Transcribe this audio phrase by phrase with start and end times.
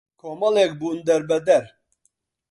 [0.21, 1.65] کۆمەڵێک بوون دەربەدەر